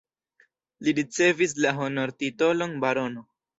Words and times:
Li 0.87 0.93
ricevis 1.01 1.53
la 1.67 1.75
honortitolon 1.83 2.77
barono. 2.89 3.27